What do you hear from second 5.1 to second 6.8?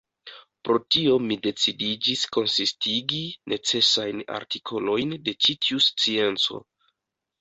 de ĉi tiu scienco.